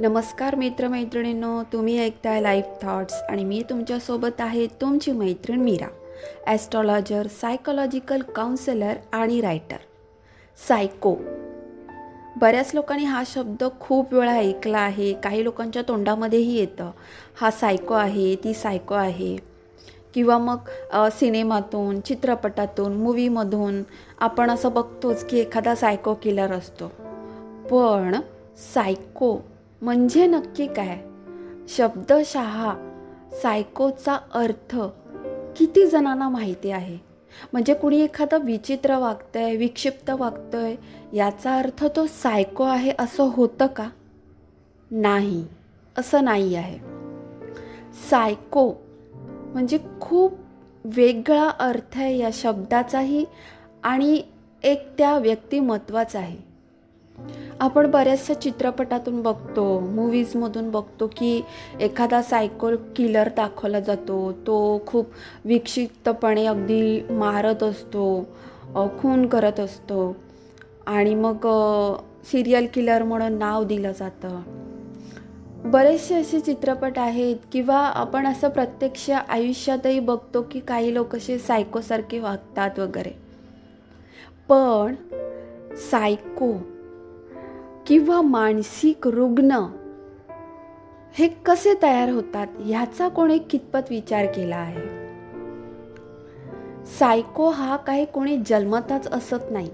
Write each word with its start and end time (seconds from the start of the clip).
नमस्कार 0.00 0.54
मित्रमैत्रिणींनो 0.54 1.62
तुम्ही 1.62 1.98
ऐकताय 1.98 2.40
लाईफ 2.40 2.64
थॉट्स 2.82 3.14
आणि 3.28 3.44
मी 3.44 3.62
तुमच्यासोबत 3.70 4.40
आहे 4.40 4.66
तुमची 4.66 5.12
मैत्रीण 5.12 5.60
मीरा 5.60 5.86
ॲस्ट्रॉलॉजर 6.46 7.26
सायकोलॉजिकल 7.26 8.22
काउन्सिलर 8.22 8.94
आणि 9.12 9.40
रायटर 9.40 9.76
सायको 10.68 11.16
बऱ्याच 12.36 12.70
लोकांनी 12.74 13.04
हा 13.04 13.22
शब्द 13.26 13.64
खूप 13.80 14.14
वेळा 14.14 14.32
ऐकला 14.32 14.78
आहे. 14.78 15.12
काही 15.12 15.44
लोकांच्या 15.44 15.82
तोंडामध्येही 15.88 16.58
येतं. 16.58 16.90
हा 17.40 17.50
सायको 17.50 17.94
आहे 17.94 18.36
ती 18.36 18.54
सायको 18.54 18.94
आहे. 18.94 19.36
किंवा 20.18 20.38
मग 20.38 20.56
सिनेमातून 21.08 22.00
चित्रपटातून 22.00 22.92
मूवीमधून 22.92 23.82
आपण 24.18 24.50
असं 24.50 24.72
बघतोच 24.72 25.24
की 25.24 25.38
एखादा 25.38 25.74
सायको 25.74 26.14
किलर 26.14 26.52
असतो. 26.52 26.88
पण 27.70 28.14
सायको 28.74 29.38
म्हणजे 29.82 30.26
नक्की 30.26 30.66
काय? 30.66 30.98
शब्दशहा 31.68 32.74
सायकोचा 33.42 34.18
अर्थ 34.34 34.76
किती 35.56 35.86
जणांना 35.86 36.28
माहिती 36.28 36.70
आहे? 36.70 36.98
म्हणजे 37.52 37.74
कुणी 37.74 38.00
एखादं 38.00 38.38
विचित्र 38.38 38.98
वागतंय 38.98 39.56
विक्षिप्त 39.56 40.10
वागतंय 40.10 40.76
याचा 41.12 41.58
अर्थ 41.58 41.84
तो 41.96 42.06
सायको 42.06 42.64
आहे 42.64 42.92
असं 42.98 43.30
होतं 43.32 43.66
का? 43.66 43.88
नाही. 44.90 45.46
असं 45.98 46.24
नाही 46.24 46.54
आहे. 46.54 46.78
सायको 48.10 48.72
म्हणजे 49.54 49.78
खूप 50.00 50.34
वेगळा 50.84 51.48
अर्थ 51.58 51.96
आहे 51.96 52.18
या 52.18 52.30
शब्दाचाही 52.32 53.24
आणि 53.82 54.22
एक 54.64 54.86
त्या 54.98 55.18
व्यक्तिमत्वाचा 55.18 56.18
आहे. 56.18 56.36
आपण 57.60 57.90
बऱ्याचशा 57.90 58.34
चित्रपटातून 58.34 59.22
बघतो 59.22 59.78
मूवीजमधून 59.80 60.70
बघतो 60.70 61.06
की 61.06 61.42
एखादा 61.80 62.22
सायको 62.22 62.70
किलर 62.96 63.28
दाखवला 63.36 63.80
जातो 63.80 64.32
तो 64.46 64.58
खूप 64.86 65.06
विक्षिप्तपणे 65.44 66.46
अगदी 66.46 67.00
मारत 67.10 67.62
असतो 67.62 68.04
खून 69.00 69.26
करत 69.26 69.60
असतो 69.60 70.16
आणि 70.86 71.14
मग 71.14 71.46
सिरियल 72.30 72.66
किलर 72.74 73.02
म्हणून 73.02 73.38
नाव 73.38 73.64
दिलं 73.64 73.92
जातं. 73.92 74.40
बरेचसे 75.58 76.20
असे 76.20 76.40
चित्रपट 76.40 76.98
आहेत 76.98 77.36
किंवा 77.52 77.78
आपण 77.78 78.26
असं 78.26 78.48
प्रत्यक्ष 78.48 79.10
आयुष्यातही 79.10 80.00
बघतो 80.00 80.46
की 80.50 80.60
काही 80.60 80.94
लोक 80.94 81.16
असे 81.16 81.38
सायकोसारखे 81.38 82.18
वागतात 82.18 82.78
वगैरे. 82.78 83.10
पण 84.48 84.94
सायको 85.76 86.52
किंवा 87.86 88.22
मानसिक 88.22 89.08
रुग्ण 89.08 89.52
हे 91.12 91.28
कसे 91.28 91.74
तयार 91.82 92.08
होतात 92.08 92.46
ह्याचा 92.58 93.08
कोणी 93.08 93.38
कितपत 93.38 93.80
विचार 93.90 94.26
केला 94.26 94.56
आहे? 94.56 95.08
सायको 96.86 97.50
हा 97.50 97.76
काही 97.76 98.04
कोणी 98.04 98.38
जन्मताच 98.46 99.12
असत 99.12 99.50
नाही. 99.50 99.70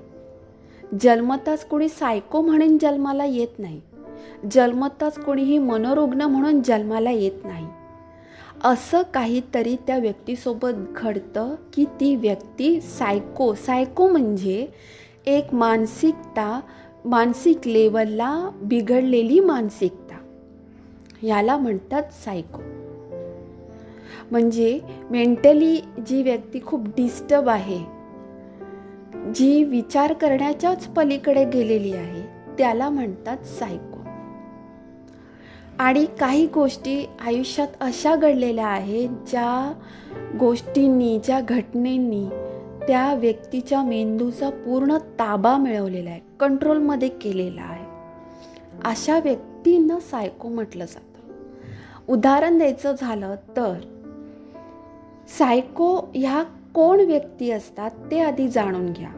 जन्मताच 1.01 1.65
कोणी 1.65 1.89
सायको 1.89 2.41
म्हणून 2.41 2.79
जन्माला 2.79 3.25
येत 3.25 3.59
नाही. 3.59 3.81
जन्मताच 4.51 5.19
कोणीही 5.19 5.59
मनोरुग्ण 5.59 6.23
म्हणून 6.23 6.63
जन्माला 6.63 7.11
येत 7.11 7.45
नाही. 7.45 7.67
असं 8.65 9.03
काहीतरी 9.15 9.77
त्या 9.77 9.99
व्यक्तीसोबत 9.99 10.73
घडतं 10.97 11.55
की 11.73 11.85
ती 12.01 12.17
व्यक्ती 12.17 12.81
सायको 12.81 13.55
सायको 13.55 14.09
म्हणजे 14.09 14.67
एक 15.27 15.55
मानसिकता 15.55 16.61
मानसिक 17.05 17.67
लेवलला 17.67 18.51
बिघडलेली 18.63 19.41
मानसिकता. 19.41 20.15
याला 21.23 21.57
म्हणतात 21.57 22.03
सायको 22.25 22.61
म्हणजे 24.31 24.81
मेंटली 25.11 25.77
जी 26.07 26.23
व्यक्ती 26.23 26.61
खूप 26.67 26.87
डिस्टर्ब 26.87 27.49
आहे 27.49 27.79
जी 29.35 29.65
विचार 29.65 30.13
करण्याच्याच 30.13 30.87
पलीकडे 30.87 31.45
गेलेली 31.45 31.93
आहे 31.93 32.23
त्याला 32.59 32.89
म्हणतात 32.89 33.47
सायको 33.47 33.94
आणि 35.79 36.07
काही 36.21 36.47
गोष्टी 36.47 37.09
आयुष्यात 37.27 37.69
अशा 37.81 38.17
घडलेल्या 38.17 38.67
आहेत 38.67 39.09
ज्या 39.09 39.73
गोष्टींनी 40.41 41.21
ज्या 41.25 41.41
घटनेंनी 41.41 42.29
त्या 42.89 43.15
व्यक्तीच्या 43.15 43.83
मेंदूचा 43.83 44.51
पूर्ण 44.51 44.97
ताबा 44.97 45.57
मिळवलेला 45.57 46.11
आहे 46.11 46.21
कंट्रोलमध्ये 46.41 47.09
केलेला 47.09 47.63
आहे. 47.63 47.85
अशा 48.85 49.19
व्यक्तींना 49.19 50.01
सायको 50.01 50.49
म्हटलं 50.49 50.85
जातं. 50.85 51.33
उदाहरण 52.09 52.59
द्यायचं 52.59 52.95
झालं 53.01 53.35
तर 53.35 53.81
सायको 55.39 56.01
ह्या 56.15 56.43
कोण 56.75 57.01
व्यक्ती 57.01 57.51
असतात 57.51 57.91
ते 58.11 58.21
आधी 58.21 58.49
जाणून 58.49 58.93
घ्या. 58.93 59.11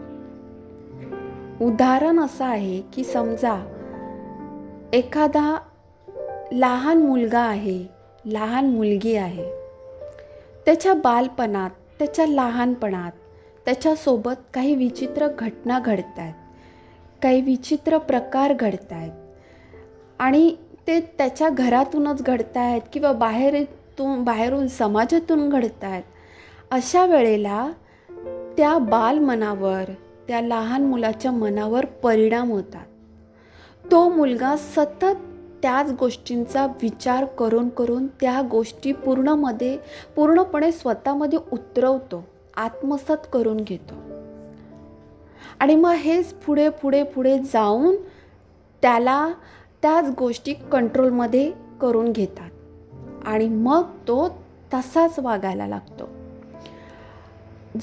उदाहरण 1.61 2.21
असं 2.21 2.44
आहे 2.44 2.83
की 2.93 3.05
समजा 3.05 3.67
एखादा 4.93 5.59
लहान 6.53 6.99
मुलगा 6.99 7.41
आहे 7.41 7.87
लहान 8.25 8.71
मुलगी 8.71 9.15
आहे. 9.17 9.45
त्याच्या 10.67 10.95
बालपणात 10.95 11.71
त्याच्या 11.99 12.27
लहानपणात 12.27 13.12
त्याच्यासोबत 13.65 14.43
काही 14.55 14.75
विचित्र 14.75 15.29
घटना 15.39 15.79
घडत 15.79 16.19
आहेत 16.19 16.35
काही 17.23 17.41
विचित्र 17.41 17.99
प्रकार 17.99 18.53
घडत 18.53 18.93
आहेत 18.93 19.12
आणि 20.19 20.56
ते 20.87 21.01
त्याच्या 21.19 21.49
घरातूनच 21.49 22.23
घडत 22.23 22.56
आहेत 22.56 22.83
किंवा 22.93 23.12
बाहेरून 23.12 24.25
बाहेरून 24.25 24.69
समाजातून 24.69 25.49
घडत 25.49 25.85
आहेत 25.85 26.03
अशा 26.71 27.06
वेळेला 27.06 27.71
त्या 28.56 28.79
बालमनावर 28.79 29.85
त्या 30.29 30.41
लहान 30.41 30.85
मुलाच्या 30.85 31.31
मनावर 31.33 31.85
परिणाम 31.85 32.51
होतात. 32.51 32.87
तो 33.91 34.09
मुलगा 34.09 34.56
सतत 34.56 35.17
त्याच 35.66 35.93
गोष्टींचा 35.93 36.66
विचार 36.66 37.25
करून 37.25 37.69
करून 37.69 38.06
त्या 38.06 38.43
गोष्टी 38.50 38.93
पूर्णमध्ये 38.93 39.78
पूर्णपणे 40.16 40.72
स्वतःमध्ये 40.72 41.38
उतरवतो 41.53 42.25
आत्मसात 42.56 43.16
करून 43.32 43.56
घेतो. 43.56 43.94
आणि 45.60 45.76
मग 45.76 45.91
हेच 45.91 46.34
पुढे 46.34 46.69
पुढे 46.69 47.03
पुढे 47.03 47.38
जाऊन 47.38 47.97
त्याला 48.82 49.28
त्याच 49.82 50.05
गोष्टी 50.19 50.55
कंट्रोलमध्ये 50.55 51.53
करून 51.81 52.12
घेतात. 52.12 52.50
आणि 53.26 53.49
मग 53.49 53.82
तो 53.82 54.28
तसाच 54.75 55.19
वागायला 55.19 55.66
लागतो. 55.66 56.09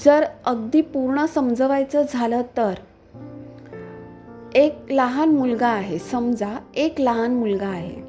जर 0.00 0.24
अगदी 0.44 0.80
पूर्ण 0.80 1.24
समजवायचं 1.24 2.02
झालं 2.12 2.42
तर 2.56 2.74
एक 4.54 4.86
लहान 4.90 5.28
मुलगा 5.28 5.68
आहे. 5.68 5.98
समजा 5.98 6.58
एक 6.74 7.00
लहान 7.00 7.34
मुलगा 7.34 7.68
आहे. 7.68 8.02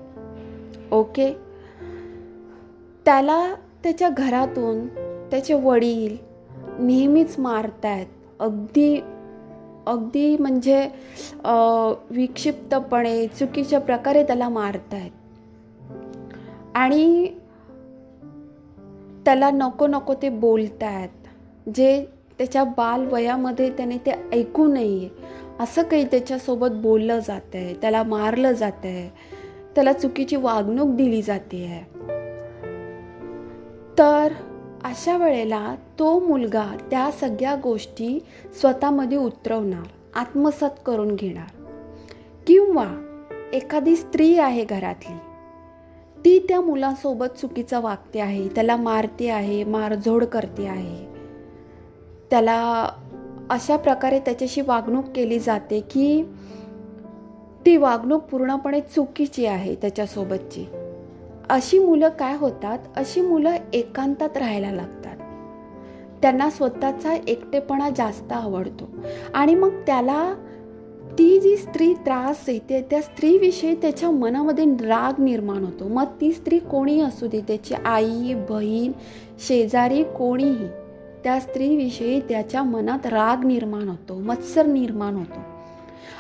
ओके? 0.91 1.31
त्याला 3.05 3.55
त्याच्या 3.83 4.09
घरातून 4.09 4.87
त्याचे 5.31 5.53
वडील 5.53 6.15
नेहमीच 6.79 7.35
मारत 7.39 7.85
आहेत 7.85 8.07
अगदी 8.39 8.99
अगदी 9.87 10.37
म्हणजे 10.37 10.87
विक्षिप्तपणे 12.09 13.27
चुकीच्या 13.27 13.79
प्रकारे 13.79 14.23
त्याला 14.23 14.49
मारत 14.49 14.93
आहेत 14.93 15.11
आणि 16.75 17.27
त्याला 19.25 19.49
नको 19.51 19.87
नको 19.87 20.13
ते 20.13 20.29
बोलत 20.29 20.83
आहेत 20.83 21.69
जे 21.69 22.05
त्याच्या 22.37 22.63
बालवयामध्ये 22.63 23.69
त्याने 23.69 23.97
ते 23.97 24.11
ऐकू 24.33 24.67
नये 24.67 25.09
असं 25.59 25.83
काही 25.83 26.05
त्याच्यासोबत 26.05 26.67
बोललं 26.71 27.19
जातं 27.19 27.57
आहे 27.57 27.73
त्याला 27.73 28.03
मारलं 28.03 28.51
जातं 28.51 28.87
आहे 28.87 29.09
त्याला 29.75 29.93
चुकीची 29.93 30.35
वागणूक 30.35 30.89
दिली 30.89 31.21
जाते 31.21 31.65
आहे 31.65 31.83
तर 33.97 34.33
अशा 34.83 35.17
वेळेला 35.17 35.75
तो 35.99 36.19
मुलगा 36.19 36.77
त्या 36.91 37.11
सगळ्या 37.11 37.55
गोष्टी 37.55 38.19
स्वतःमध्ये 38.59 39.17
उतरवणार 39.17 39.87
आत्मसात 40.15 40.69
करून 40.85 41.15
घेणार. 41.15 41.63
किंवा 42.47 42.87
एखादी 43.53 43.95
स्त्री 43.95 44.37
आहे 44.39 44.65
घरातली 44.65 45.15
ती 46.25 46.39
त्या 46.39 46.61
मुलासोबत 46.61 47.39
चुकीचं 47.41 47.81
वागते 47.81 48.19
आहे 48.19 48.47
त्याला 48.47 48.75
मारते 48.75 49.29
आहे 49.29 49.63
मारझोड 49.63 50.23
करते 50.23 50.67
आहे. 50.67 51.14
त्याला 52.29 52.89
अशा 53.49 53.77
प्रकारे 53.77 54.19
त्याच्याशी 54.19 54.61
वागणूक 54.61 55.05
केली 55.15 55.39
जाते 55.39 55.79
की 55.79 56.23
ती 57.65 57.77
वागणूक 57.77 58.23
पूर्णपणे 58.23 58.79
चुकीची 58.79 59.45
आहे 59.45 59.75
त्याच्यासोबतची. 59.75 60.65
अशी 61.49 61.79
मुलं 61.79 62.09
काय 62.09 62.35
होतात? 62.35 62.79
अशी 62.95 63.21
मुलं 63.21 63.51
एकांतात 63.73 64.37
राहायला 64.37 64.71
लागतात. 64.71 65.17
त्यांना 66.21 66.49
स्वतःचा 66.49 67.15
एकटेपणा 67.27 67.89
जास्त 67.89 68.31
आवडतो. 68.31 68.89
आणि 69.33 69.55
मग 69.55 69.69
त्याला 69.69 70.33
ती 71.19 71.39
जी 71.39 71.57
स्त्री 71.57 71.93
त्रास 71.93 72.43
देते 72.47 72.87
त्या 72.91 73.01
स्त्रीविषयी 73.01 73.75
त्याच्या 73.75 74.11
मनामध्ये 74.11 74.65
राग 74.65 75.21
निर्माण 75.21 75.63
होतो. 75.63 75.87
मग 75.87 76.05
ती 76.21 76.31
स्त्री 76.31 76.59
कोणी 76.59 76.99
असू 76.99 77.27
दे 77.27 77.41
त्याची 77.41 77.73
आई 77.73 78.33
बहीण 78.33 78.91
शेजारी 79.47 80.03
कोणीही 80.03 80.84
त्या 81.25 81.39
स्त्रीविषयी 81.39 82.19
त्याच्या 82.19 82.63
मनात 82.63 83.05
राग 83.05 83.45
निर्माण 83.45 83.89
होतो 83.89 84.15
मत्सर 84.15 84.65
निर्माण 84.65 85.15
होतो. 85.15 85.39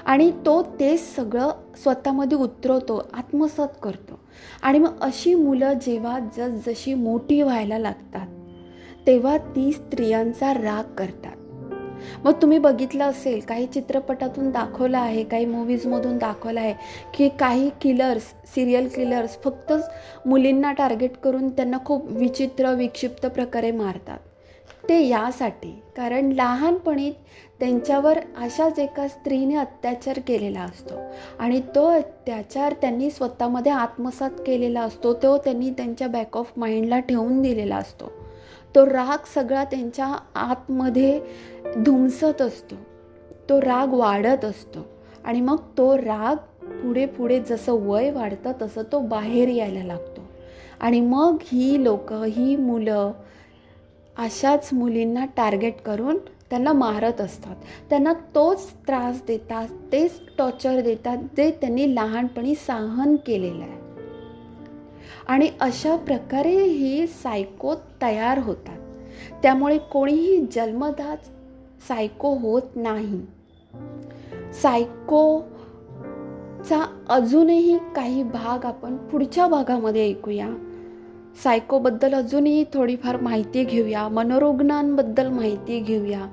आणि 0.05 0.31
तो 0.31 0.63
ते 0.79 0.97
सगळं 0.97 1.49
स्वतःमध्ये 1.83 2.37
उतरवतो 2.37 3.09
आत्मसात 3.13 3.67
करतो. 3.83 4.19
आणि 4.61 4.79
मग 4.79 4.99
अशी 5.01 5.35
मुलं 5.35 5.73
जेव्हा 5.73 6.19
जसजशी 6.19 6.93
मोठी 6.93 7.41
व्हायला 7.41 7.79
लागतात 7.79 8.27
तेव्हा 9.07 9.37
ती 9.37 9.71
स्त्रियांचा 9.71 10.53
राग 10.53 10.95
करतात. 10.95 11.35
मग 12.25 12.33
तुम्ही 12.41 12.57
बघितलं 12.57 13.03
असेल 13.03 13.39
काही 13.39 13.65
चित्रपटातून 13.65 14.51
दाखवलं 14.51 14.97
आहे 14.97 15.23
काही 15.23 15.45
मूवीजमधून 15.45 16.17
दाखवलं 16.17 16.59
आहे 16.59 16.73
की 17.13 17.29
काही 17.29 17.69
किलर्स 17.81 18.23
सिरियल 18.23 18.87
किलर्स 18.87 19.37
फक्त 19.43 19.73
मुलींना 20.25 20.71
टार्गेट 20.71 21.17
करून 21.17 21.49
त्यांना 21.49 21.77
खूप 21.85 22.11
विचित्र 22.11 22.73
विक्षिप्त 22.73 23.25
प्रकारे 23.25 23.71
मारतात. 23.71 24.17
ते 24.89 25.07
यासाठी 25.07 25.81
कारण 25.97 26.31
लहानपणी 26.31 27.11
त्यांच्यावर 27.59 28.19
अशाच 28.37 28.79
एका 28.79 29.07
स्त्रीने 29.07 29.55
अत्याचार 29.55 30.19
केलेला 30.27 30.61
असतो. 30.61 30.93
आणि 31.39 31.61
तो 31.75 31.85
अत्याचार 31.85 32.73
त्यांनी 32.81 33.09
स्वतःमध्ये 33.09 33.71
आत्मसात 33.71 34.29
केलेला 34.29 34.81
असतो. 34.81 35.13
तो 35.13 35.37
त्यांनी 35.37 35.69
त्यांच्या 35.69 36.07
बॅक 36.07 36.37
ऑफ 36.37 36.51
माइंडला 36.57 36.99
ठेवून 36.99 37.41
दिलेला 37.41 37.75
असतो. 37.75 38.11
तो 38.75 38.85
राग 38.85 39.17
सगळा 39.35 39.63
त्यांच्या 39.63 40.15
आतमध्ये 40.35 41.21
धुमसत 41.77 42.41
असतो. 42.41 42.75
तो 43.49 43.61
राग 43.61 43.93
वाढत 43.93 44.45
असतो. 44.45 44.79
आणि 45.25 45.41
मग 45.41 45.57
तो 45.77 45.97
राग 45.97 46.35
पुढे 46.65 47.05
पुढे 47.05 47.39
जसं 47.39 47.73
वय 47.73 48.11
वाढतं 48.11 48.51
तसं 48.61 48.83
तो 48.91 48.99
बाहेर 48.99 49.47
यायला 49.47 49.83
लागतो. 49.83 50.21
आणि 50.79 51.01
मग 51.01 51.37
ही 51.41 51.83
लोकं 51.83 52.23
ही 52.23 52.55
मुलं 52.55 53.11
अशाच 54.17 54.69
मुलींना 54.73 55.25
टार्गेट 55.25 55.81
करून 55.81 56.17
त्यांना 56.49 56.73
मारत 56.73 57.21
असतात. 57.21 57.55
त्यांना 57.89 58.13
तोच 58.13 58.69
त्रास 58.69 59.21
देतात 59.27 59.67
तेच 59.91 60.21
टॉर्चर 60.37 60.81
देतात 60.81 61.17
जे 61.17 61.51
त्यांनी 61.51 61.95
लहानपणी 61.95 62.55
सहन 62.55 63.15
केलेलं 63.15 63.63
आहे. 63.63 63.75
आणि 65.27 65.49
अशा 65.59 65.95
प्रकारे 65.95 66.63
ही 66.63 67.07
सायको 67.07 67.75
तयार 68.01 68.37
होतात. 68.37 68.77
त्यामुळे 69.43 69.77
कोणीही 69.77 70.45
जन्मदाच 70.51 71.29
सायको 71.87 72.35
होत 72.35 72.61
नाही. 72.75 73.21
सायकोचा 74.53 76.95
अजूनही 77.09 77.77
काही 77.95 78.23
भाग 78.23 78.65
आपण 78.65 78.97
पुढच्या 78.97 79.47
भागामध्ये 79.47 80.09
ऐकूया. 80.09 80.49
सायकोबद्दल 81.43 82.13
अजूनही 82.13 82.63
थोडीफार 82.73 83.21
माहिती 83.21 83.63
घेऊया 83.63 84.07
मनोरुग्णांबद्दल 84.07 85.27
माहिती 85.27 85.79
घेऊया. 85.79 86.27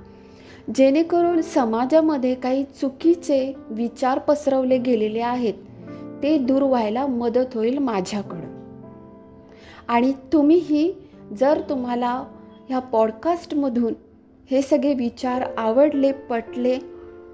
जेणेकरून 0.75 1.43
समाजामध्ये 1.43 2.35
काही 2.35 2.65
चुकीचे 2.65 3.55
विचार 3.71 4.19
पसरवले 4.19 4.79
गेलेले 4.79 5.21
आहेत 5.21 5.55
ते 6.23 6.39
दूर 6.39 6.63
व्हायला 6.63 7.07
मदत 7.07 7.55
होईल 7.55 7.79
माझ्याकडं. 7.79 8.63
आणि 9.89 10.13
तुम्हीही 10.33 10.95
जर 11.41 11.61
तुम्हाला 11.69 12.25
ह्या 12.69 12.79
पॉडकास्टमधून 12.79 13.95
हे 14.51 14.63
सगळे 14.63 14.95
विचार 14.95 15.43
आवडले 15.59 16.13
पटले 16.13 16.79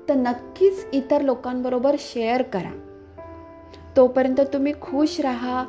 तर 0.08 0.14
नक्कीच 0.14 0.86
इतर 0.92 1.20
लोकांबरोबर 1.20 1.96
शेअर 1.98 2.42
करा. 2.42 2.80
तोपर्यंत 3.96 4.40
तुम्ही 4.40 4.72
खुश 4.72 5.20
राहा 5.20 5.64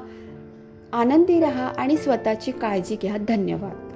आनंदी 0.94 1.39
रहा 1.39 1.68
आणि 1.77 1.97
स्वतःची 1.97 2.51
काळजी 2.51 2.95
घ्या. 2.95 3.18
धन्यवाद. 3.18 3.88